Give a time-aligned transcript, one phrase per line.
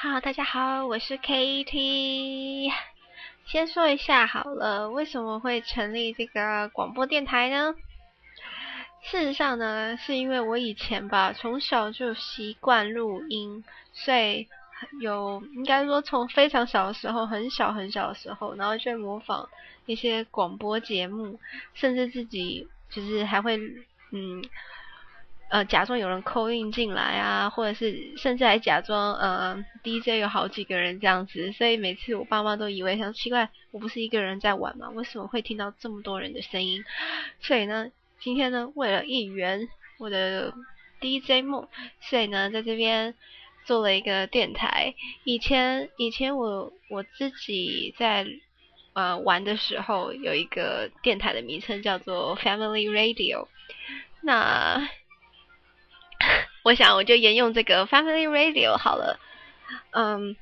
[0.00, 2.72] 好，大家好，我是 KT。
[3.46, 7.74] 先说一下好了，为什么会成立这个广播电台呢？
[9.02, 14.48] 事实上呢，是因为我以前吧，从小就习惯录音，所以
[15.00, 19.48] 有应该说从非常小的时候，很小很小的时候，然后就模仿
[19.86, 21.38] 一些广播节目，
[21.74, 23.58] 甚至自己就是还会
[24.12, 24.44] 嗯。
[25.50, 34.90] 呃，假装有人 call in 进来啊，或者是甚至还假装呃 DJ 有好几个人这样子，所以每次我爸妈都以为，想奇怪，我不是一个人在玩吗？
[34.90, 36.84] 为什么会听到这么多人的声音？
[37.40, 37.90] 所以呢，
[38.20, 39.66] 今天呢，为了应援
[39.96, 40.52] 我的
[41.00, 41.66] DJ 梦，
[42.02, 43.14] 所以呢，在这边
[43.68, 44.94] 做了一个电台。
[45.22, 48.26] 以前以前我我自己在
[48.94, 53.46] 呃玩的时候，有一个电台的名称叫做 Family Radio，
[54.22, 54.88] 那。
[56.64, 59.20] 我想我就沿用这个 Family Radio 好了，
[59.92, 60.36] 嗯，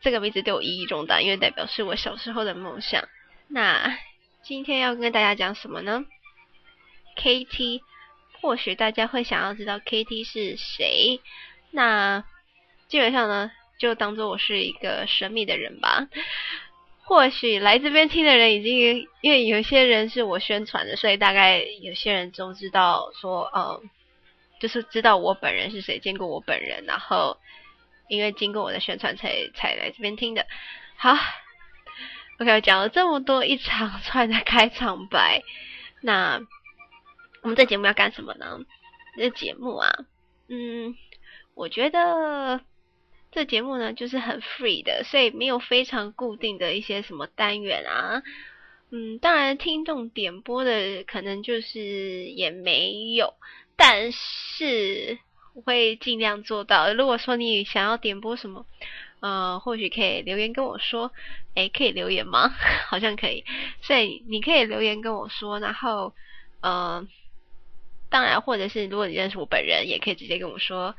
[0.00, 3.06] 这个名字对我意义重大，因为代表是我小时候的梦想。
[3.48, 3.98] 那
[4.42, 6.06] 今天要跟大家讲什么呢
[7.18, 7.82] ？KT，
[8.40, 11.20] 或许大家会想要知道 KT 是谁，
[11.74, 12.24] 那
[12.88, 16.08] 基本上呢，就当做我是一个神秘的人吧。
[17.02, 23.90] 或许来这边听的人已经，因为有些人是我宣传的，所以大概有些人都知道说，嗯。
[24.60, 27.36] 就是知道我本人是谁，见过我本人，然后
[28.08, 30.46] 因为经过我的宣传才才来这边听的。
[30.96, 31.14] 好
[32.38, 35.42] ，OK，讲了这么多一长串的开场白，
[36.00, 36.40] 那
[37.42, 38.60] 我们这节目要干什么呢？
[39.18, 39.90] 这节目啊，
[40.48, 40.94] 嗯，
[41.54, 42.60] 我觉得
[43.32, 48.22] 这节目呢就是很 free 的，所以没有非常固定的一些什么单元啊。
[48.90, 51.80] 嗯，当然听众点播的可能就是
[52.26, 53.34] 也没有。
[53.76, 55.18] 但是
[55.54, 56.92] 我会尽量做到。
[56.94, 58.66] 如果说你想要点播什么，
[59.18, 61.10] 呃，或许可以留言跟我说。
[61.56, 62.48] 诶，可以留言吗？
[62.88, 63.44] 好像可以。
[63.80, 66.12] 所以你可以留言跟我说，然后，
[66.60, 67.06] 呃，
[68.10, 70.94] 当然，或者是如果你认识我本人，也可以直接跟我说。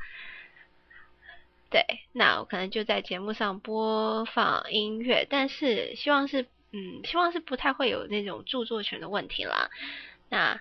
[1.70, 9.70] 对，那我可能就在节目上播放音乐，但是希望是，嗯，希望是不太会有那种著作权的问题啦。
[10.28, 10.60] 那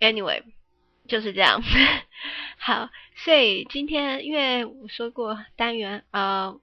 [0.00, 0.42] ，anyway。
[1.08, 1.60] 就是这样，
[2.56, 6.60] 好，所以今天因为我说过单元，呃，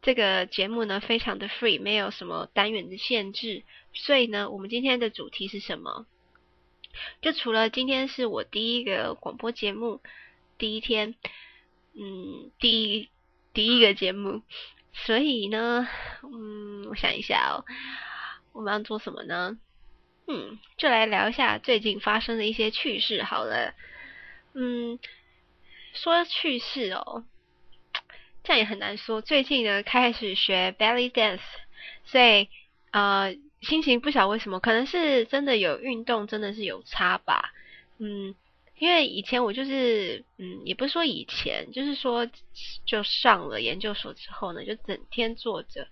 [0.00, 3.62] 这个节目呢非常的 free，没有什么单元的限制，
[3.92, 6.06] 所以呢，我们今天的主题是什么？
[7.20, 10.00] 就除了今天是我第一个广播节目，
[10.56, 11.14] 第一天，
[11.94, 13.10] 嗯，第一
[13.52, 14.42] 第一个节目，
[14.92, 15.86] 所以呢，
[16.22, 17.64] 嗯，我想一下哦，
[18.52, 19.58] 我们要做什么呢？
[20.26, 23.74] 嗯，就来聊一下最近发生的一些趣事好了。
[24.54, 24.98] 嗯，
[25.92, 27.24] 说趣事哦，
[28.44, 29.20] 这样也很难说。
[29.20, 31.40] 最近呢，开始学 belly dance，
[32.04, 32.48] 所以
[32.92, 37.52] 呃，心情不晓得为什么，可能是真的有运动，真的是有差吧。
[37.98, 38.34] 嗯，
[38.80, 42.28] 因为以前我就是，嗯，也不是说以前，就是说
[42.84, 45.86] 就上了研究所之后呢，就整天坐着，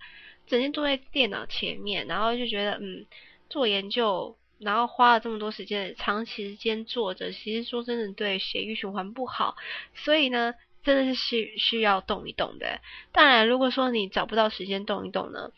[0.45, 3.05] 整天坐在电脑前面，然后就觉得，嗯。
[3.51, 9.55] 做研究，然后花了这么多时间，长期时间坐着，其实说真的对血液循环不好，
[9.95, 12.79] 所以呢，真的是需需要动一动的。
[13.11, 15.51] 当然，如果说你找不到时间动一动呢，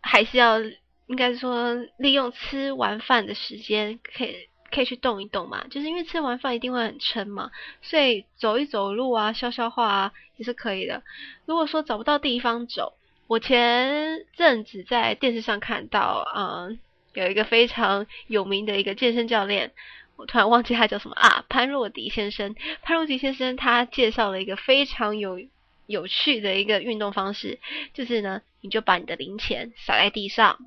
[0.00, 0.58] 还是要
[1.06, 5.64] 应该说利用吃完饭的时间，可以可以去动一动嘛。
[5.70, 7.50] 就是因为吃完饭一定会很撑嘛，
[7.82, 11.02] 所以走一走路啊，消消化啊也是可以的。
[11.46, 12.94] 如果说找不到地方走，
[13.28, 16.78] 我前阵子在电视上看到，嗯，
[17.14, 19.72] 有一个非常有名的一个健身教练，
[20.16, 22.54] 我突然忘记他叫什么啊，潘若迪先生。
[22.82, 25.40] 潘若迪先生他介绍了一个非常有
[25.86, 27.58] 有趣的一个运动方式，
[27.94, 30.58] 就是呢，你就把你的零钱撒在地上，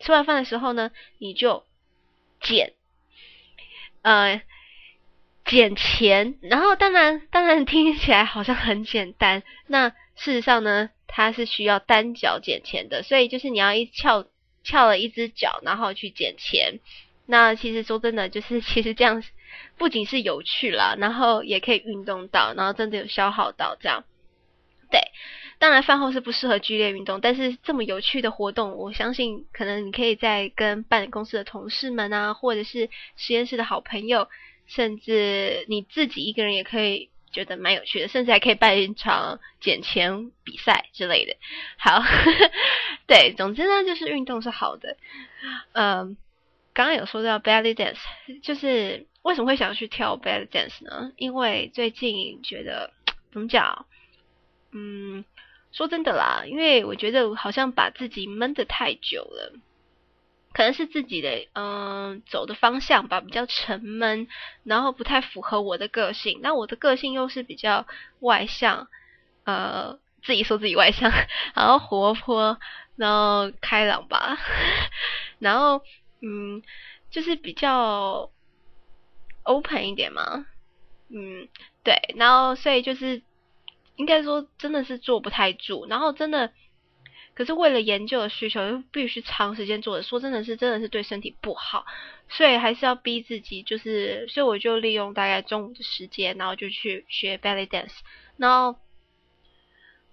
[0.00, 1.64] 吃完饭的时候呢，你就
[2.40, 2.72] 捡，
[4.04, 4.40] 呃，
[5.44, 6.38] 捡钱。
[6.40, 10.90] 然后当然当然听起来好像很简单，那事实上呢？
[11.06, 14.26] 它是需要单脚捡钱的，所以就是你要一翘
[14.64, 16.80] 翘了一只脚，然后去捡钱。
[17.26, 19.22] 那其实说真的，就是其实这样
[19.78, 24.02] 不仅是有趣啦，然后也可以运动到，然后真的有消耗到这样。
[24.90, 25.00] 对，
[25.58, 34.28] 当然饭后是不适合剧烈运动，但是这么有趣的活动，我相信可能你可以在跟办公室的同事们啊，或者是实验室的好朋友，
[34.66, 41.36] 甚至你自己一个人也可以觉得蛮有趣的，甚至还可以办一场捡钱比赛之类的。
[41.78, 42.02] 好，
[43.06, 44.96] 对，总之呢，就是运动是好的。
[45.72, 46.16] 嗯，
[46.72, 47.96] 刚刚有说到 belly dance，
[48.42, 51.12] 就是为什么会想去跳 belly dance 呢？
[51.16, 52.92] 因为最近觉得
[53.32, 53.86] 怎么讲？
[54.76, 55.24] 嗯，
[55.74, 59.52] 说真的啦，因为我觉得好像把自己闷得太久了。
[60.54, 64.28] 可能是自己的嗯走的方向吧，比较沉闷，
[64.62, 66.38] 然后不太符合我的个性。
[66.42, 67.88] 那我的个性又是比较
[68.20, 68.86] 外向，
[69.42, 71.10] 呃，自己说自己外向，
[71.56, 72.56] 然后活泼，
[72.94, 74.38] 然后开朗吧，
[75.40, 75.82] 然后
[76.22, 76.62] 嗯，
[77.10, 78.30] 就是比较
[79.42, 80.46] open 一点嘛，
[81.08, 81.48] 嗯，
[81.82, 83.22] 对，然后所以就是
[83.96, 86.52] 应该说真的是坐不太住，然后真的。
[87.34, 91.84] 可是为了研究的需求，又必须长时间做的，说真的是真的是对身体不好，
[92.28, 97.90] 所以还是要逼自己，就是所以我就利用大概中午的时间，然后就去学 belly dance。
[98.36, 98.78] 然后，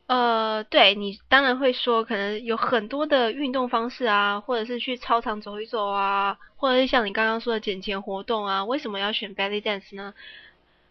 [0.08, 10.16] 呃，对你当然会说，可能有很多的运动方式啊，或者是去操场走一走啊，或者是像你刚刚说的捡钱活动啊，为什么要选 belly dance 呢？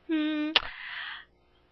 [0.07, 0.55] 嗯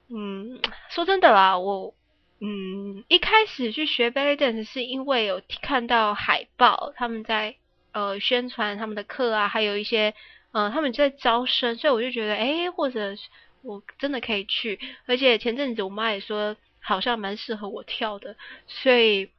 [0.08, 0.60] 嗯，
[0.90, 1.94] 说真的啦，我。
[2.40, 7.56] 嗯，一开始去学 belly dance 是因为有看到海报，他们在
[7.90, 10.14] 呃宣传他们的课啊，还有一些
[10.52, 13.16] 呃他们在招生，所以我就觉得诶，或者
[13.62, 18.36] 我真的可以去，而且前阵子我妈也说好像蛮适合我跳的，
[18.68, 19.30] 所以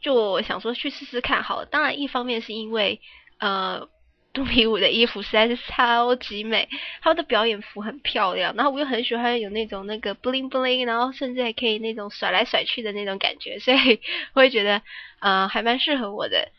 [0.00, 1.66] 就想说去试试看好了。
[1.66, 3.00] 当然，一方面是因为
[3.38, 3.88] 呃。
[4.36, 6.68] 肚皮舞的衣服实在是超级美，
[7.00, 13.98] 他们的表演服很漂亮，然后我又很喜欢有那种那个 bling bling，然后甚至还可以那种甩来甩去的那种感觉， 所以
[14.34, 14.82] 我会觉得，
[15.20, 16.50] 呃，还蛮适合我的，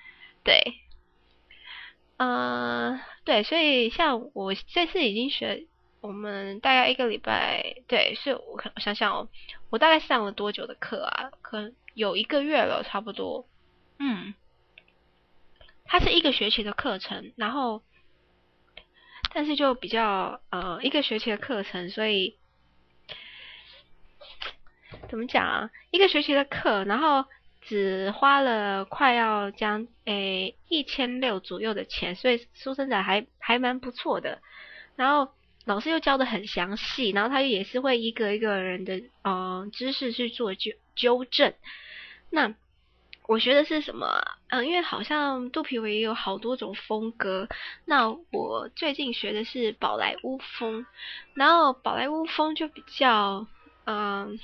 [0.44, 0.74] 对，
[2.18, 5.68] 呃，对，所以像我这次已经学，
[6.01, 9.30] 我们大概一个礼拜，对，是我我想想哦，
[9.69, 11.30] 我大概上了多久的课啊？
[11.44, 13.45] 可能有一个月了，差不多，
[14.00, 14.33] 嗯。
[15.89, 17.81] 它是一个学期的课程，然后，
[19.33, 22.37] 但是就比较呃一个学期的课程，所以
[25.09, 25.69] 怎么讲啊？
[25.91, 27.25] 一个学期的课，然后
[27.61, 34.41] 只花了快要将诶一千六左右的钱，所以书生仔还还蛮不错的。
[34.97, 35.33] 然后
[35.65, 41.53] 老师又教的很详细，然后他也是会一个一个人的呃知识去做纠纠正。
[42.29, 42.53] 那。
[43.27, 44.24] 我学的是什么？
[44.50, 47.47] 嗯，因为好像肚皮舞也有好多种风格。
[47.83, 50.85] 那我最近学的是宝莱坞风，
[51.33, 53.45] 然后宝莱坞风就比较，
[53.85, 54.39] 嗯，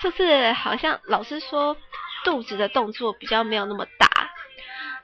[0.00, 1.76] 就是好像老师说
[2.24, 4.08] 肚子的动作比较没有那么大。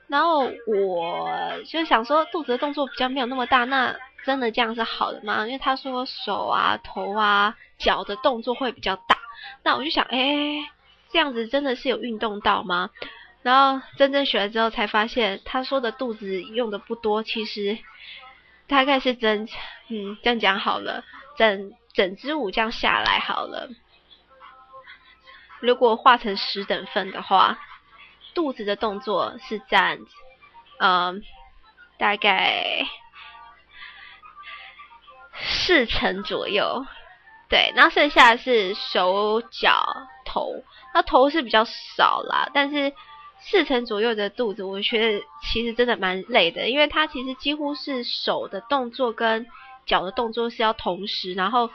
[0.07, 1.29] 然后我
[1.67, 5.45] 就想说，肚子的动作比较没有那么大，那真的这样是好的吗？
[5.47, 9.19] 因为他说手啊、头啊、脚的动作会比较大。
[9.65, 10.71] 那我就想，哎。
[11.11, 12.91] 这样子真的是有运动到吗？
[13.41, 17.79] 然后真正学了之后才发现，他说的肚子用的不多，其实
[18.67, 19.49] 大概是整，
[19.89, 21.05] 嗯，这样讲好了，
[21.37, 23.71] 整整支舞这样下来好了，
[25.61, 27.59] 如果画成十等份的话，
[28.35, 30.01] 肚子的动作是占，
[30.81, 31.23] 嗯，
[31.97, 32.85] 大概
[35.41, 36.85] 四成左右，
[37.49, 39.87] 对，然后剩下是手脚。
[40.29, 40.63] 头，
[40.95, 42.93] 那头是比较少啦，但是
[43.41, 49.47] 四成左右的肚子，我觉得其实真的蛮累的，因为它其实几乎是手的动作跟
[49.87, 51.71] 脚的动作是要同时，然后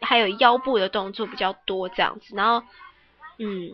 [0.00, 2.66] 还有腰部的动作比较多这样子，然后
[3.38, 3.72] 嗯，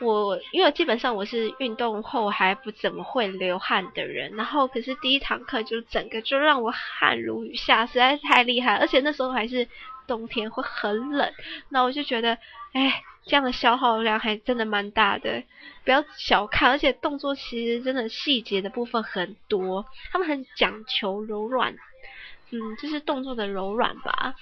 [0.00, 9.66] 我因为基本上我是运动后还不怎么会流汗的人，然后可是第一堂课就整个就让我汗如雨下，实在是太厉害，而且那时候还是
[10.10, 11.32] 冬天会很冷，
[11.68, 12.36] 那我就觉得。
[12.72, 15.42] 哎，这样的消耗量还真的蛮大的，
[15.84, 21.74] 不要小看，而且动作其实真的细节的部分很多，他们很讲求柔软，
[22.52, 24.34] 嗯，就是动作的柔软吧，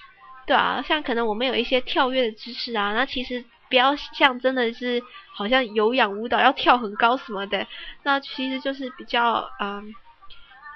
[0.45, 5.01] 对啊，像可能我们有一些跳跃的姿势啊，那其实不要像真的是
[5.33, 7.65] 好像有氧舞蹈要跳很高什么的，
[8.03, 9.91] 那其实就是比较嗯，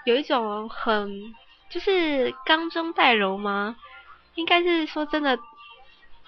[0.06, 1.36] 有一种很
[1.70, 3.76] 就是刚中带柔吗？
[4.36, 5.40] 应该是说真的。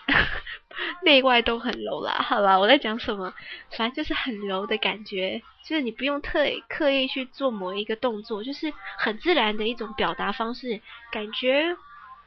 [1.02, 3.34] 内外都很柔啦，好啦，我在讲什么？
[3.76, 10.80] 反正就是很柔的感觉，就是你不用特意刻意去做某一个动作，就是很自然的一种表达方式。
[11.12, 11.76] 感觉，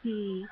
[0.03, 0.49] 嗯，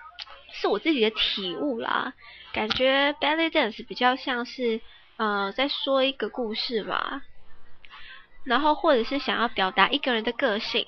[0.52, 2.12] 是我自己的体悟啦。
[2.52, 4.80] 感觉 belly dance 比较像是，
[5.16, 7.23] 呃，在说一个故事吧。
[8.45, 10.87] 然后或者是想要表达一个人的个性，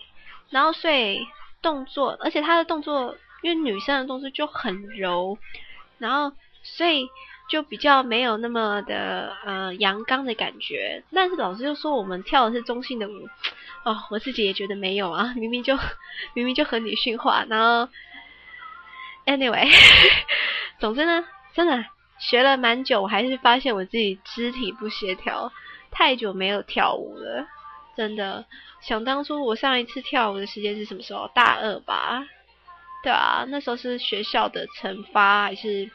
[0.50, 1.26] 然后所以
[1.62, 3.16] 动作，而且他的动作。
[3.42, 5.38] 因为女生的动作就很柔，
[5.98, 7.08] 然后所以
[7.48, 11.02] 就比较没有那么的呃阳刚的感觉。
[11.12, 13.28] 但是老师又说我们跳的是中性的舞，
[13.84, 15.76] 哦，我自己也觉得没有啊，明明就
[16.34, 17.44] 明明就很女性化。
[17.48, 17.88] 然后
[19.26, 19.68] ，anyway，
[20.80, 21.84] 总之呢，真的
[22.18, 25.52] 学了蛮久，我还是发现我自己肢体不协调，
[25.90, 27.46] 太久没有跳舞了，
[27.96, 28.44] 真的。
[28.80, 31.30] 想当初我上一次跳舞的时间是什么时候？
[31.34, 32.26] 大二吧。
[33.08, 35.90] 对啊，那时候是学校的惩罚还是？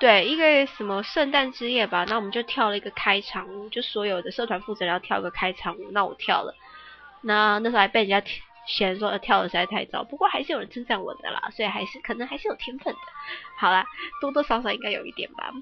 [0.00, 6.54] 对，一个什么圣诞之夜吧，那我们就跳了一个开场舞，就所有的社团负责人要跳一个开场舞，那我跳了。
[7.20, 8.26] 那那时候还被人家
[8.66, 13.00] 嫌说跳的实在太糟，不过还是有人称赞我的啦，所以还是可能还是有天分的。
[13.58, 13.86] 好啦，
[14.22, 15.52] 多多少少应该有一点吧。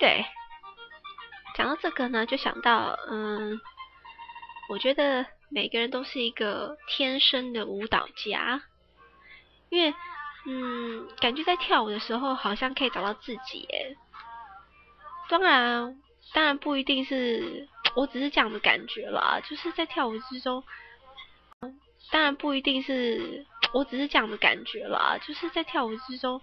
[0.00, 0.26] 对，
[1.54, 3.60] 讲到这个呢，就想到嗯。
[4.66, 8.60] 我觉得每个人都是一个天生的舞蹈家，
[9.68, 9.94] 因为，
[10.46, 13.96] 嗯，感觉在跳舞的时候好像可以找到自己诶。
[15.28, 15.96] 当然，
[16.32, 20.64] 当然不一定是， 我只是这样的感觉啦，就是在跳舞之中，
[22.10, 26.40] 当然不一定是， 我只是这样的感觉啦，就是在跳舞之中，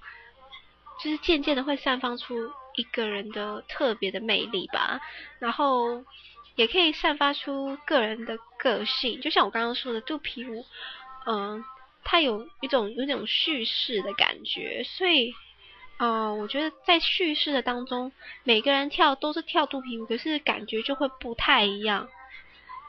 [1.03, 2.34] 就是渐渐的会散发出
[2.77, 5.01] 一个人的特别的魅力吧，
[5.39, 6.06] 然后。
[6.62, 10.63] 也可以散发出个人的个性，就像我刚刚说的肚皮舞，
[11.25, 11.65] 嗯，
[12.03, 15.34] 它有一种有一种叙事的感觉，所以，
[15.98, 18.12] 嗯，我觉得在叙事的当中，
[18.44, 22.08] 每个人跳都是跳肚皮舞，可是感觉就会不太一样。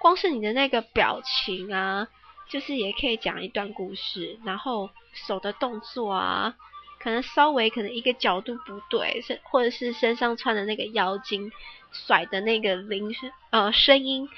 [0.00, 2.08] 光是你的那个表情啊，
[2.50, 6.54] 就是也可以讲一段故事，然后手的动作啊。
[7.02, 11.50] 可能稍微可能一个角度不对，是或者是身上穿的那个腰巾
[11.90, 14.28] 甩的那个铃声呃声音，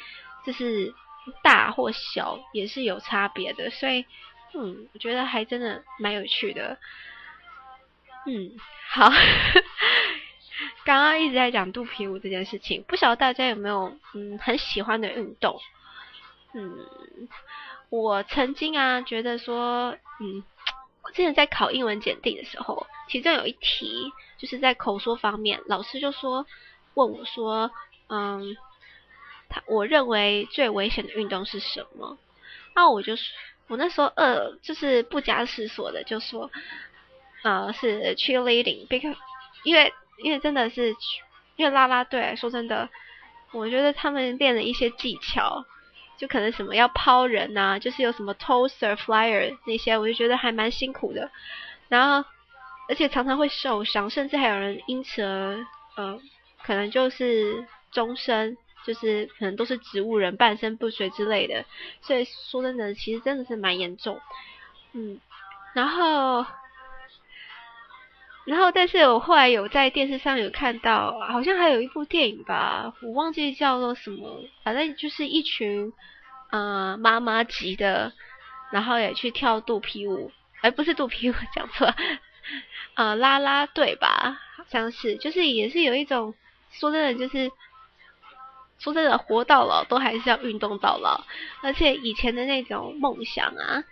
[0.46, 0.94] 就是
[1.42, 4.06] 大或小也是有差别的，所以
[4.54, 6.78] 嗯，我觉得还真的蛮有趣的。
[8.26, 8.56] 嗯，
[8.88, 9.10] 好，
[10.86, 15.60] 刚刚一直在讲肚皮舞这件事情，不晓得大家有没有嗯很喜欢的运动？
[16.54, 16.78] 嗯，
[17.90, 20.42] 我曾经啊觉得说嗯。
[21.04, 26.46] 我之前在考英文检定的时候，其中有一题就是在口说方面，老师就说
[26.94, 27.70] 问我说，
[28.08, 28.56] 嗯，
[29.50, 32.16] 他我认为最危险的运动是什么？
[32.74, 33.14] 那我就
[33.68, 36.50] 我那时候呃就是不假思索的就说，
[37.42, 39.16] 呃是 cheerleading，因为
[39.64, 39.92] 因为
[40.22, 40.96] 因为真的是
[41.56, 42.88] 因为啦啦队，说真的，
[43.52, 45.66] 我觉得他们练了一些技巧。
[46.24, 51.30] 就可能什么要抛人呐、啊，就是有什么 toaster flyer 那些，我就觉得还蛮辛苦的。
[51.90, 52.26] 然后，
[52.88, 55.66] 而且常常会受伤，甚至还有人因此而
[55.96, 56.18] 呃，
[56.64, 61.62] 可能就是终身，就是可能都是植物人，半身不遂之类的。
[62.00, 64.18] 所以说真的，其实真的是蛮严重。
[64.94, 65.20] 嗯，
[65.74, 66.46] 然后，
[68.44, 75.92] 然后，但是我后来有在电视上有看到，好像还有一部电影吧，我忘记叫做什么，反正就是一群。
[76.50, 78.12] 呃，妈妈级的，
[78.70, 81.96] 然后也去跳肚皮舞，而、不是肚皮舞，讲错了，
[82.94, 86.32] 呃，啦啦队吧，好像是，就是也是有一种，
[86.70, 87.50] 说真的，就是
[88.78, 91.24] 说真的，活到老都还是要运动到老，
[91.60, 93.82] 而且以前的那种梦想啊，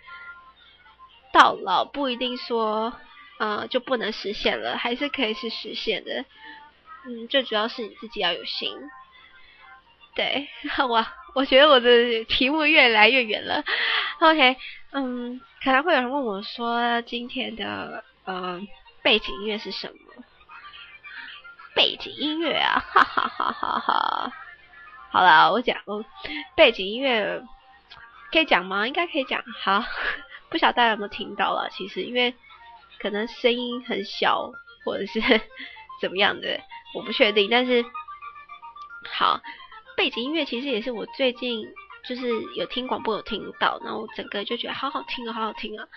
[1.33, 2.93] 到老不一定说，
[3.43, 6.23] 呃，就不能实现了，还是可以是实现的，
[7.05, 8.71] 嗯，最主要是你自己要有心，
[10.15, 10.47] 对，
[10.89, 11.13] 哇。
[11.35, 13.63] 我觉得我的题目越来越远了。
[14.19, 14.55] OK，
[14.91, 18.61] 嗯，可能会有人问我说，今天的呃
[19.01, 20.23] 背景音乐是什么？
[21.73, 24.31] 背景音乐啊，哈哈哈哈哈。
[25.09, 26.05] 好了，我讲，我
[26.55, 27.43] 背景音乐
[28.31, 28.85] 可以讲吗？
[28.87, 29.43] 应该可以讲。
[29.63, 29.83] 好，
[30.49, 31.67] 不晓得大家有没有听到了？
[31.71, 32.35] 其实因为
[33.03, 34.51] 可能声音很小，
[34.83, 35.19] 或者是
[36.01, 36.59] 怎么样的，
[36.95, 37.49] 我不确定。
[37.51, 37.85] 但是
[39.11, 39.39] 好。
[39.95, 41.71] 背景音乐其实也是我最近
[42.03, 45.87] 就是有听广播有听到，然后我整个就觉得好好听啊，好好听啊。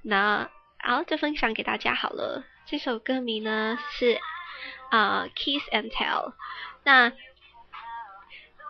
[0.00, 2.44] 那好，就分享给大家好了。
[2.66, 4.20] 这首歌名呢是
[4.90, 6.34] 啊、Kiss and Tell。
[6.84, 7.10] 那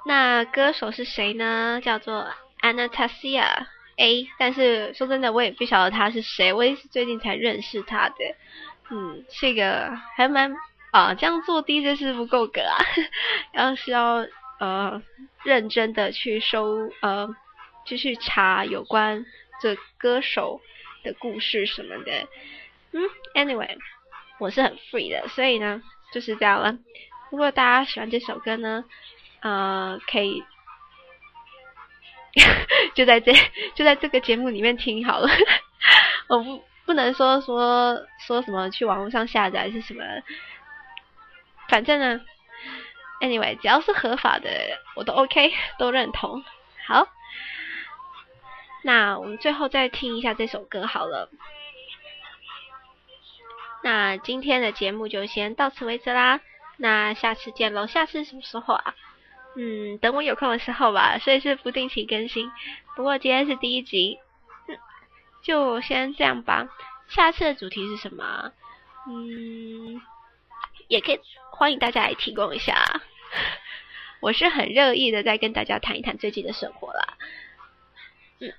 [0.06, 1.82] 那歌手是谁呢？
[1.84, 2.26] 叫做
[2.62, 4.28] Anastasia A。
[4.38, 8.16] 但是说真的，我也不晓得他是谁，我也是最近才认识他的。
[8.90, 10.54] 嗯，是一个还蛮。
[10.90, 12.78] 啊，这样做 DJ 是不够格啊，
[13.52, 14.24] 要是要
[14.60, 15.02] 呃
[15.42, 17.34] 认真的去收呃，
[17.84, 19.26] 继续查有关
[19.60, 20.60] 这歌手
[21.02, 22.28] 的故事什么的。
[22.92, 23.02] 嗯
[23.34, 23.76] ，anyway，
[24.38, 25.82] 我是很 free 的，所以呢
[26.12, 26.78] 就是这样了。
[27.30, 28.84] 如果大家喜欢这首歌呢，
[29.40, 30.44] 呃，可以
[32.94, 33.32] 就在这
[33.74, 35.28] 就在这个节目里面听好了。
[36.28, 40.02] 我不不能说说说什么去网络上下载是什么，
[41.68, 42.20] 反正呢
[43.20, 44.50] ，anyway，只要是合法的，
[44.96, 46.44] 我都 OK，都认同。
[46.86, 47.08] 好，
[48.82, 51.30] 那我们最后再听一下这首歌好了。
[53.82, 56.40] 那今天的节目就先到此为止啦。
[56.76, 58.94] 那下次见喽，下次什么时候啊？
[59.56, 62.50] 嗯，等我有空的时候吧，所以是不定期更新。
[62.96, 64.18] 不过今天是第一集，
[64.68, 64.78] 嗯，
[65.42, 66.68] 就先这样吧。
[67.08, 68.52] 下次的主题是什么？
[69.08, 70.00] 嗯，
[70.88, 71.20] 也可以
[71.50, 73.00] 欢迎大家来提供一下。
[74.20, 77.14] 我是很乐意的在跟大家谈一谈最近的生活啦。
[78.40, 78.52] 嗯，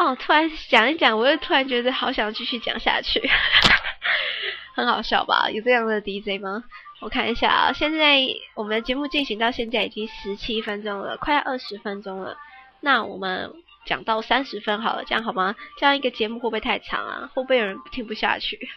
[0.00, 3.22] 哦，突然讲一讲，我又突然觉得好想继续讲下去。
[4.74, 5.48] 很好笑吧？
[5.50, 6.64] 有这样的 DJ 吗？
[7.00, 8.20] 我看一下啊，现在
[8.54, 12.36] 我们的节目进行到现在已经十七分钟了，快要二十分钟了。
[12.80, 13.52] 那我们
[13.84, 15.54] 讲到三十分好了，这样好吗？
[15.78, 17.30] 这样一个节目会不会太长啊？
[17.34, 18.68] 会不会有人听不下去？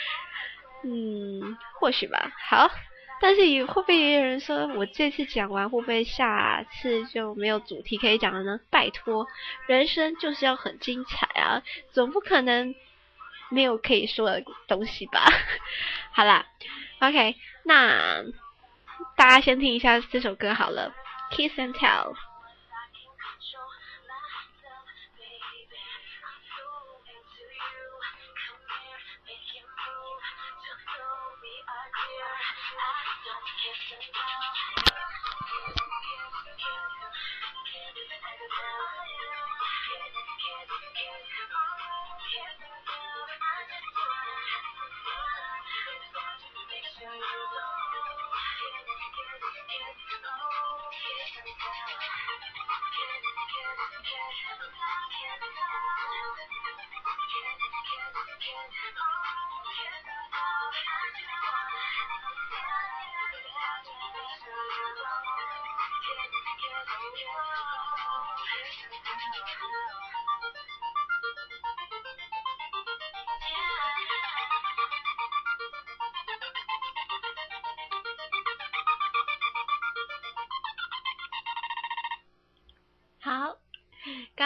[0.84, 2.32] 嗯，或许吧。
[2.48, 2.70] 好，
[3.20, 8.60] 但是也会不会也有人说我这次讲完，会不会下次就没有主题可以讲了呢？
[8.70, 9.26] 拜托，
[9.66, 11.62] 人生就是要很精彩啊，
[11.92, 12.74] 总不可能。
[13.50, 15.24] 没有可以说的东西吧？
[16.12, 16.44] 好啦
[17.00, 18.22] ，OK，那
[19.16, 20.92] 大家先听一下这首歌好了
[21.32, 22.14] ，Kiss and Tell。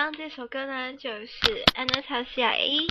[0.02, 2.88] 刚这首歌呢，就是 Anastasia A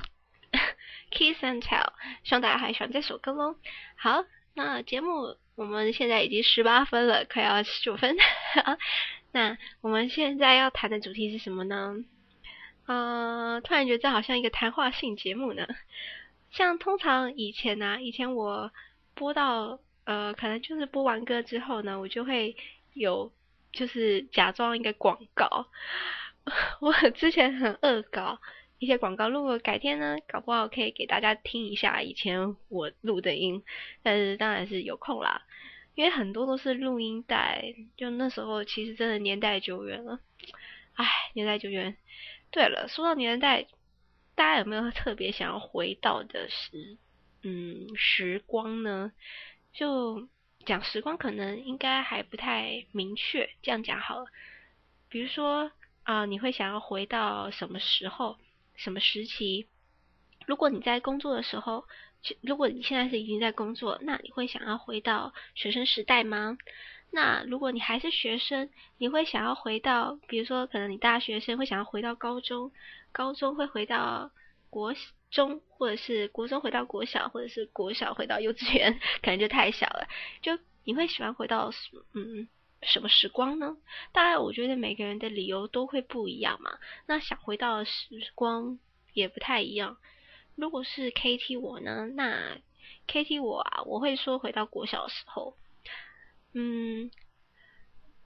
[1.11, 1.89] Kiss and Tell，
[2.23, 3.57] 希望大家还喜欢这首歌喽。
[3.97, 8.15] 好，那节目我们现在已经十八分了，快要十九分。
[9.33, 11.97] 那我们现在要谈的主题是什么呢？
[12.85, 15.67] 呃，突然觉得这好像一个谈话性节目呢。
[16.49, 18.71] 像通常以前呢、以前我
[19.15, 22.55] 播到呃，可能就是播完歌之后呢，我就会
[22.93, 23.33] 有
[23.73, 25.67] 就是假装一个广告。
[26.81, 28.39] 我之前很恶搞
[28.79, 33.63] 一些广告，如果改天呢，搞不好可以给大家听一下以前我录的音，
[34.01, 35.43] 但是当然是有空啦，
[35.93, 40.19] 因为很多都是录音带，就那时候其实真的年代久远了，
[40.95, 41.95] 唉，年代久远。
[42.49, 43.67] 对了，说到年代，
[44.33, 46.97] 大家有没有特别想要回到的时，
[47.43, 49.11] 嗯，时光呢？
[49.73, 50.27] 就
[50.65, 54.25] 讲时光，可能应该还不太明确，这样讲好了，
[55.07, 55.71] 比如说。
[56.03, 58.37] 啊、你会想要回到什么时候、
[58.75, 59.67] 什么时期？
[60.45, 61.85] 如果你在工作的时候，
[62.41, 66.57] 如果你现在是已经在工作，那你会想要回到学生时代吗？
[67.11, 72.71] 那如果你还是学生，你会想要回到，比如说，可能你大学生会想要回到高中，
[73.11, 74.31] 高中会回到
[74.69, 74.95] 国
[75.29, 80.07] 中，或者是国中回到国小，或者是国小回到幼稚园， 可能就太小了。
[80.41, 81.71] 就你会喜欢回到
[82.13, 82.47] 嗯？
[82.83, 83.77] 什么时光呢？
[84.11, 86.79] 当然，我觉得每个人的理由都会不一样嘛。
[87.05, 88.79] 那想回到的时光
[89.13, 89.97] 也不太一样。
[90.55, 92.07] 如果是 KT 我呢？
[92.07, 92.57] 那
[93.07, 95.55] KT 我啊，我会说回到国小的时候。
[96.53, 97.11] 嗯，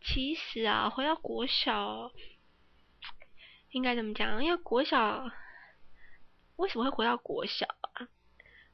[0.01, 2.11] 其实啊，回到国小
[3.71, 4.43] 应该怎么讲？
[4.43, 5.29] 因为国小
[6.55, 8.07] 为什么会回到国小啊？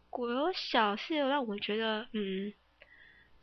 [0.10, 2.54] 国小是有让我觉得嗯。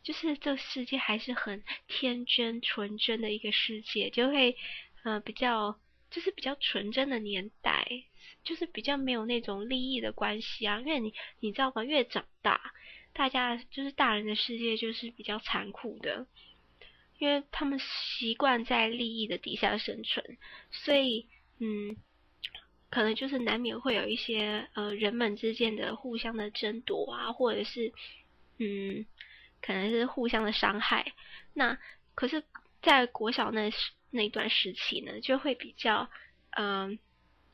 [0.09, 4.57] 就是这个世界还是很天真纯真的一个世界，就会
[5.03, 5.79] 呃比较
[6.11, 7.87] 就是比较纯真的年代，
[8.43, 10.81] 就是比较没有那种利益的关系啊。
[10.81, 11.85] 因为你你知道吗？
[11.85, 12.73] 越长大，
[13.13, 16.27] 大家就是大人的世界就是比较残酷的，
[17.19, 20.39] 因为他们习惯在利益的底下生存，
[20.71, 21.27] 所以
[21.59, 21.99] 嗯，
[22.89, 27.93] 可能就是难免会有一些呃人们之间的互相的争夺啊，或者是
[28.57, 29.05] 嗯。
[29.61, 31.13] 可能是互相的伤害，
[31.55, 31.79] 那
[32.15, 32.43] 可是，
[32.83, 33.71] 在国小那
[34.11, 36.09] 那段时期呢，就会比较，
[36.51, 36.99] 嗯、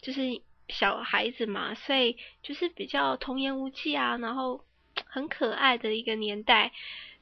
[0.01, 4.65] 就是小孩子嘛，所以就是比较童言无忌啊，然后
[5.07, 6.73] 很可爱的一个年代。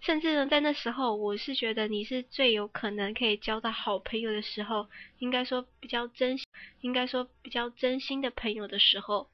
[0.01, 4.89] 甚至呢，在那时候，我是觉得你是最有可能可以交到好朋友的时候，
[5.21, 6.37] 应该说比较真，
[6.81, 9.31] 应该说比较真心的朋友的时候。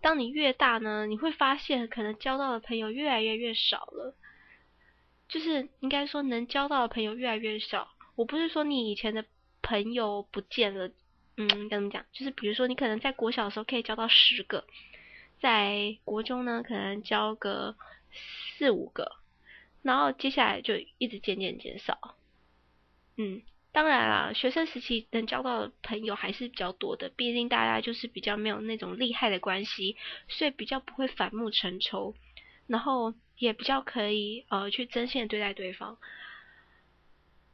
[0.00, 4.14] 当你越大呢，你会发现可能交到的朋友越来越越少了，
[5.28, 7.88] 就是应该说能交到的朋友越来越少。
[8.14, 9.24] 我不是说你以前的
[9.62, 10.90] 朋友不见了，
[11.36, 12.04] 嗯，怎么讲？
[12.12, 14.66] 就是比如说你可能在国小的时候可以交到十个，
[15.40, 17.76] 在国中呢可能交个
[18.56, 19.12] 四五个。
[19.80, 22.16] 然后接下来就一直渐渐减少，
[23.16, 29.96] 嗯，当然啦，学生时期能交到的朋友还是比较多的，毕竟大家就是比较没有那种利害的关系，
[30.28, 32.16] 所以比较不会反目成仇，
[32.66, 35.96] 然后也比较可以呃去真心的对待对方。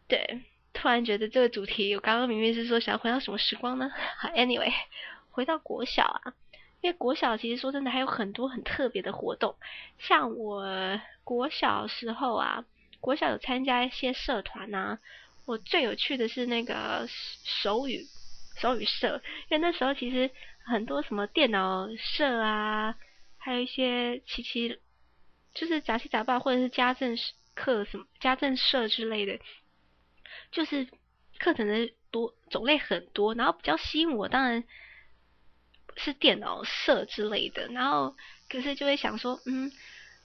[0.09, 0.43] 对，
[0.73, 3.91] 突然觉得这个主题，我刚刚明明是说想要回到什么时光呢？
[4.19, 4.73] 好，Anyway，
[5.31, 6.35] 回到国小啊。
[6.81, 9.57] 因为国小其实说真的还有很多很特别的活动，
[9.99, 10.67] 像我
[11.25, 12.67] 国小时候啊，
[13.01, 14.99] 国小有参加一些社团呐。
[15.47, 18.07] 我最有趣的是那个手语
[18.57, 20.31] 手语社，因为那时候其实
[20.67, 22.95] 很多什么电脑社啊，
[23.39, 24.79] 还有一些其其
[25.55, 27.17] 就是杂七杂八或者是家政
[27.55, 29.39] 课什么家政社之类的，
[30.53, 30.87] 就是
[31.39, 34.65] 课程的多种类很多，然后比较吸引我，当然。
[35.97, 38.17] 是电脑社之类的，然后
[38.49, 39.71] 可是就会想说，嗯，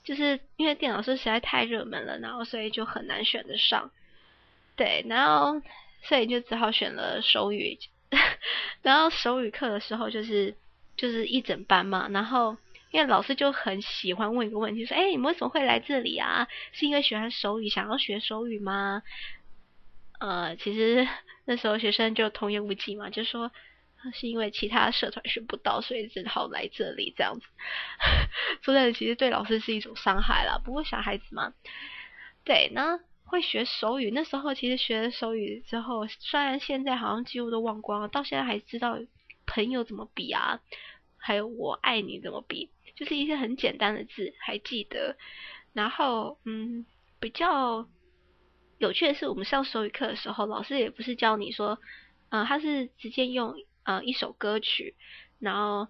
[0.02, 3.92] 就是因为电脑社实在太热门了，然后所以就很难选得上，
[4.74, 5.62] 对，然后
[6.02, 7.78] 所以就只好选了手语，
[8.82, 10.56] 然后手语课的时候就是
[10.96, 12.56] 就是一整班嘛，然后
[12.90, 16.48] 因为老师就很喜欢问一个问题，说，哎，你们为什么会来这里啊？
[16.72, 19.02] 是因为喜欢手语，想要学手语吗？
[20.18, 21.08] 呃，其实
[21.46, 23.50] 那时候学生就童言无忌嘛，就说。
[24.14, 27.46] 是因为其他社团学不到，所以只好来这里这样子。
[28.64, 30.58] 说真的，其实对老师是一种伤害啦。
[30.64, 31.52] 不过小孩子嘛，
[32.42, 34.10] 对，那会学手语。
[34.10, 38.98] 那时候其实学了手语之后，虽然现在好像几乎都忘光了，到现在还知道
[39.46, 40.60] 朋友怎么比啊，
[41.18, 42.70] 还有我爱你怎么比，
[43.00, 45.16] 就是一些很简单的字还记得。
[45.72, 46.86] 然后，嗯，
[47.18, 47.88] 比较
[48.78, 51.80] 有趣的是，我们上手语课的时候，老师也不是教你说，
[52.28, 53.56] 嗯、呃，他是直接用。
[53.82, 54.94] 呃，一首歌曲，
[55.38, 55.88] 然后，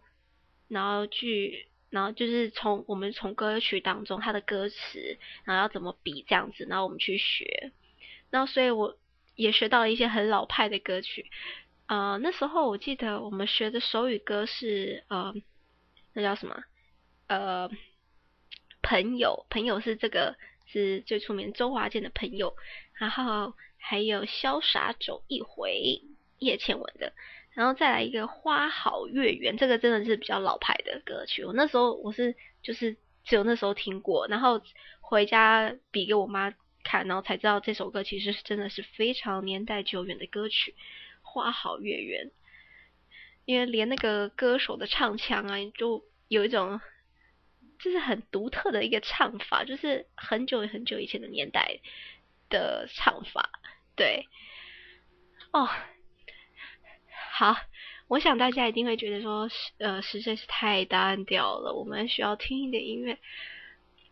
[0.69, 7.73] 然后去，然后就是从我们从歌曲当中它的歌词，然后要怎么比这样子，然后我们去学，
[8.31, 8.97] 然后所以我
[9.35, 11.27] 也学到了一些很老派的歌曲。
[11.89, 15.35] 呃，那时候我记得我们学的手语歌是呃，
[16.15, 16.63] 那叫什么？
[17.31, 17.71] 呃，
[18.83, 22.57] 朋友，朋友是这个是最出名周华健的朋友，
[22.95, 26.03] 然后还有潇洒走一回
[26.41, 27.13] 叶倩文的。
[27.53, 31.45] 然后再来一个花好月圆，这个真的是比较老牌的歌曲。
[31.45, 34.61] 我那时候我是就是只有那时候听过，然后
[35.01, 40.75] 回家比给我妈看，然后才知道这首歌其实是真的是非常年代久远的歌曲。
[41.23, 42.33] 花好月圆，
[43.45, 46.81] 因为连那个歌手的唱腔啊，就有一种
[47.83, 51.81] 就是很独特的一个唱法，就是很久很久以前的年代
[52.49, 53.51] 的唱法。
[53.97, 54.29] 对，
[55.53, 55.69] 哦。
[57.33, 57.57] 好，
[58.07, 63.19] 我想大家一定会觉得说，呃，实在是太单调了，我们需要听一点音乐。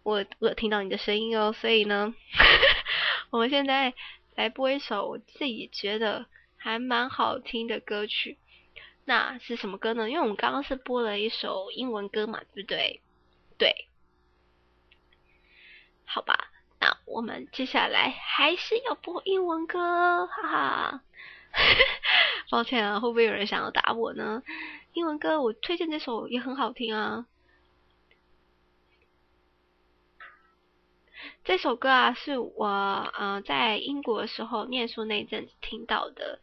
[0.02, 2.14] 我我听到你的声音哦，所以呢，
[3.28, 3.92] 我们现在
[4.34, 6.24] 来播一首我自己觉得
[6.56, 8.38] 还蛮好听的歌曲。
[9.04, 10.08] 那是什么歌呢？
[10.08, 13.02] 因为我们刚刚是播了一首英文歌嘛，对不对？
[13.58, 13.88] 对，
[16.06, 21.02] 好吧，那我们接下来还是要播英文歌，哈哈。
[22.50, 24.42] 抱歉啊，会不会有人想要打我呢？
[24.92, 27.26] 英文歌我推荐这首也很好听啊。
[31.44, 36.40] 这首歌啊，是我呃在英国的时候念书那阵子听到的。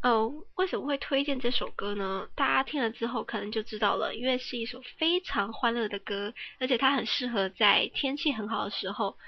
[0.00, 2.28] 呃，为什么会推荐这首歌呢？
[2.36, 9.18] 大家听了之后可能就知道了，因为是一首非常欢乐的歌，而且它很适合在天气很好的时候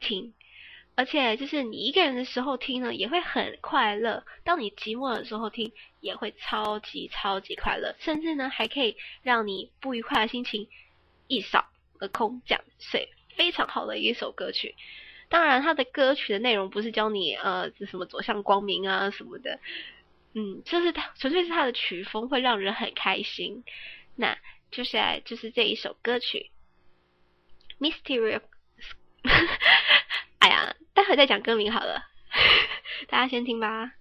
[0.00, 0.34] 听。
[0.94, 7.96] 而且就是你一个人的时候听呢，也会很快乐；当你寂寞的时候听，也会超级超级快乐。
[7.98, 10.68] 甚至呢，还可以让你不愉快的心情
[11.26, 11.64] 一扫
[11.98, 14.74] 而空，这样，所以非常好的一首歌曲。
[15.30, 19.60] 当然，它的歌曲的内容不是教你呃，什么走向光明啊什么的，
[20.34, 23.64] 嗯，就是他纯粹是他的曲风会让人很开心。
[24.16, 24.38] 那
[24.70, 26.50] 接下来就是这一首歌曲
[27.78, 28.42] ，Mysterious。
[30.38, 32.08] 哎呀，待会再讲歌名好了。
[33.08, 33.92] 大家先听吧。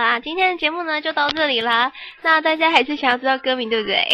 [0.00, 1.92] 啦，今天的节目呢就到这里啦。
[2.22, 4.08] 那大家还是想要知道歌名对不对？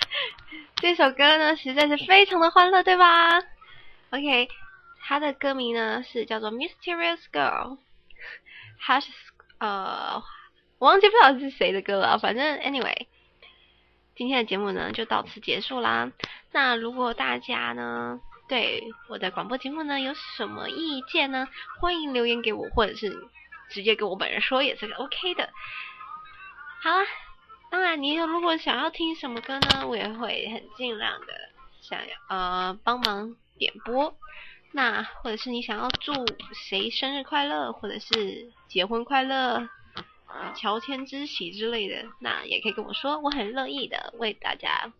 [0.80, 3.38] 这首歌呢实在是非常的欢乐，对吧
[4.10, 4.48] ？OK，
[5.02, 7.76] 它的歌名呢是叫做《Mysterious Girl》，
[8.80, 9.10] 它是
[9.58, 10.22] 呃，
[10.78, 12.18] 我忘记不知道是谁的歌了。
[12.18, 13.06] 反正 Anyway，
[14.16, 16.10] 今天的节目呢就到此结束啦。
[16.50, 21.46] 那如果大家呢对我的广播节目呢有什么意见呢？
[21.78, 23.28] 欢迎留言给我，或者是。
[23.70, 25.48] 直接跟我本人说也是 OK 的。
[26.82, 27.06] 好啦，
[27.70, 31.26] 当然你如果想要听什么歌呢，我也会很尽量的
[31.80, 34.14] 想要呃帮忙点播。
[34.72, 36.12] 那或者是你想要祝
[36.54, 39.68] 谁生日快乐，或者是结婚快乐、
[40.54, 44.92] 乔迁之喜之类的，那也可以跟我说，我很乐意的为大家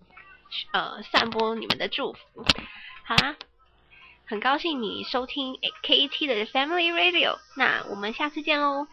[0.72, 2.44] 呃散播你们的祝福。
[3.04, 3.37] 好啦。
[4.31, 8.87] 很高兴你收听 KT 的 Family Radio，那我们下次见喽。